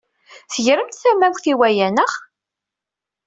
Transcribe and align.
Tegremt 0.53 0.99
tamawt 1.01 1.45
i 1.51 1.53
waya, 1.59 1.87
naɣ? 1.89 2.11